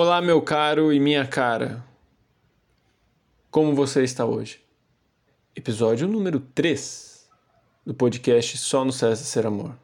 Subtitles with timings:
[0.00, 1.84] Olá, meu caro e minha cara.
[3.50, 4.60] Como você está hoje?
[5.56, 7.28] Episódio número 3
[7.84, 9.76] do podcast Só no César Ser Amor.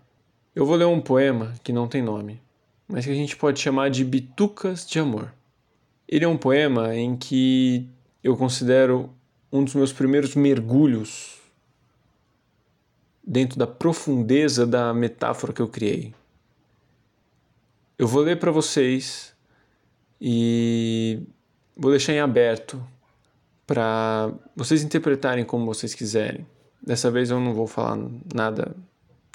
[0.54, 2.40] Eu vou ler um poema que não tem nome,
[2.86, 5.34] mas que a gente pode chamar de Bitucas de Amor.
[6.06, 7.84] Ele é um poema em que
[8.22, 9.10] eu considero
[9.50, 11.40] um dos meus primeiros mergulhos
[13.26, 16.14] dentro da profundeza da metáfora que eu criei.
[17.98, 19.33] Eu vou ler para vocês
[20.26, 21.20] e
[21.76, 22.82] vou deixar em aberto
[23.66, 26.46] para vocês interpretarem como vocês quiserem.
[26.82, 27.98] Dessa vez eu não vou falar
[28.34, 28.74] nada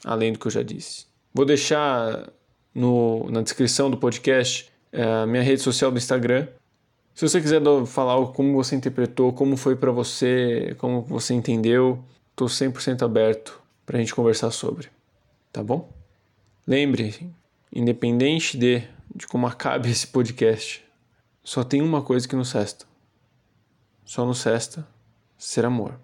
[0.03, 1.05] além do que eu já disse.
[1.31, 2.27] Vou deixar
[2.73, 6.47] no, na descrição do podcast é, a minha rede social do Instagram.
[7.13, 12.47] Se você quiser falar como você interpretou, como foi para você, como você entendeu, estou
[12.47, 14.87] 100% aberto para a gente conversar sobre.
[15.53, 15.87] Tá bom?
[16.65, 17.29] Lembre,
[17.71, 20.83] independente de de como acabe esse podcast,
[21.43, 22.85] só tem uma coisa que nos resta.
[24.05, 24.87] Só nos resta
[25.37, 25.99] ser amor.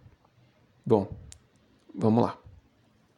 [0.85, 1.09] Bom,
[1.93, 2.37] vamos lá.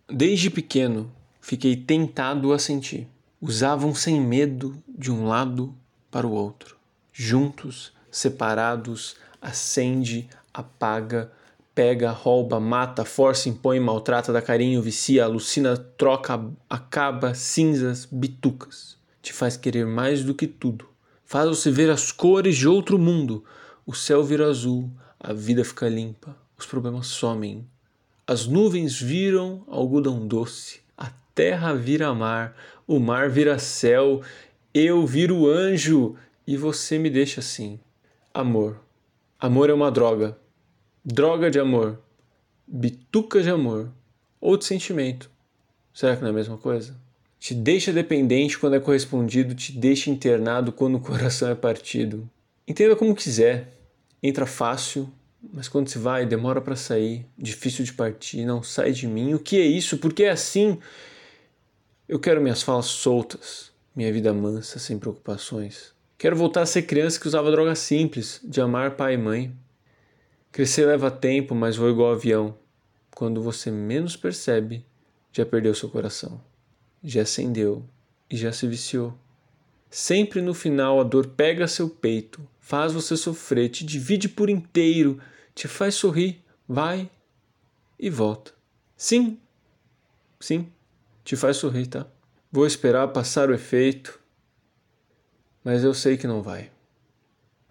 [0.10, 3.08] Desde pequeno, fiquei tentado a sentir.
[3.42, 5.76] Usavam sem medo de um lado
[6.10, 6.78] para o outro.
[7.12, 11.32] Juntos, separados, acende, apaga,
[11.76, 19.34] pega, rouba, mata, força, impõe, maltrata, dá carinho, vicia, alucina, troca, acaba, cinzas, bitucas te
[19.34, 20.88] faz querer mais do que tudo.
[21.30, 23.44] Faz você ver as cores de outro mundo.
[23.86, 24.90] O céu vira azul,
[25.20, 27.68] a vida fica limpa, os problemas somem.
[28.26, 32.56] As nuvens viram algodão doce, a terra vira mar,
[32.88, 34.22] o mar vira céu,
[34.74, 36.16] eu viro anjo
[36.48, 37.78] e você me deixa assim.
[38.34, 38.80] Amor.
[39.38, 40.38] Amor é uma droga.
[41.04, 42.00] Droga de amor.
[42.66, 43.92] Bituca de amor.
[44.40, 45.30] Ou de sentimento.
[45.94, 46.96] Será que não é a mesma coisa?
[47.40, 52.30] Te deixa dependente quando é correspondido, te deixa internado quando o coração é partido.
[52.68, 53.74] Entenda como quiser.
[54.22, 55.12] Entra fácil,
[55.54, 59.36] mas quando se vai, demora para sair, difícil de partir, não sai de mim.
[59.36, 59.98] O que é isso?
[60.00, 60.80] Por que é assim?
[62.10, 65.94] Eu quero minhas falas soltas, minha vida mansa, sem preocupações.
[66.18, 69.54] Quero voltar a ser criança que usava droga simples, de amar pai e mãe.
[70.52, 72.58] Crescer leva tempo, mas vou igual avião.
[73.12, 74.84] Quando você menos percebe,
[75.32, 76.42] já perdeu seu coração
[77.04, 77.86] já acendeu
[78.30, 79.18] e já se viciou.
[79.90, 85.20] Sempre no final a dor pega seu peito, faz você sofrer, te divide por inteiro,
[85.56, 87.10] te faz sorrir, vai
[87.98, 88.54] e volta.
[88.96, 89.40] Sim,
[90.40, 90.72] sim,
[91.24, 92.06] te faz sorrir, tá?
[92.52, 94.20] Vou esperar passar o efeito,
[95.64, 96.72] mas eu sei que não vai.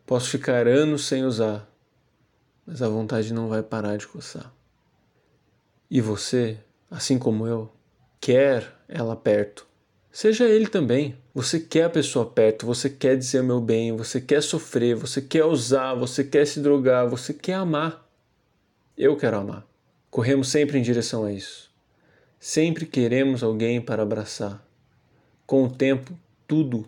[0.07, 1.69] Posso ficar anos sem usar,
[2.65, 4.53] mas a vontade não vai parar de coçar.
[5.91, 6.59] E você,
[6.91, 7.73] assim como eu,
[8.21, 9.67] quer ela perto.
[10.11, 11.17] Seja ele também.
[11.35, 15.45] Você quer a pessoa perto, você quer dizer meu bem, você quer sofrer, você quer
[15.45, 18.09] usar, você quer se drogar, você quer amar.
[18.97, 19.67] Eu quero amar.
[20.11, 21.71] Corremos sempre em direção a isso.
[22.41, 24.67] Sempre queremos alguém para abraçar.
[25.47, 26.87] Com o tempo, tudo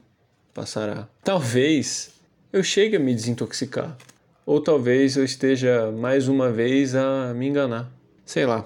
[0.55, 1.06] passará.
[1.22, 2.10] Talvez
[2.50, 3.97] eu chegue a me desintoxicar.
[4.47, 7.93] Ou talvez eu esteja mais uma vez a me enganar.
[8.25, 8.65] Sei lá.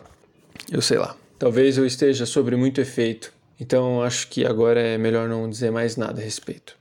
[0.71, 1.17] Eu sei lá.
[1.43, 5.97] Talvez eu esteja sobre muito efeito, então acho que agora é melhor não dizer mais
[5.97, 6.77] nada a respeito.